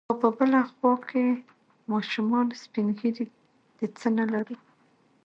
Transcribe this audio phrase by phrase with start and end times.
[0.09, 1.23] او په بله خوا کې
[1.91, 3.27] ماشومان، سپين ږيري،
[3.77, 4.57] د څه نه لرو.